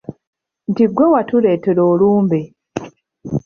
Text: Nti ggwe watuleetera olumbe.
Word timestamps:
Nti 0.69 0.83
ggwe 0.89 1.05
watuleetera 1.13 1.81
olumbe. 1.91 2.39